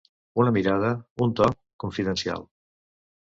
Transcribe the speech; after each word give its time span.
Una 0.43 0.53
mirada, 0.53 0.89
un 1.25 1.35
to, 1.41 1.49
confidencial. 1.85 2.47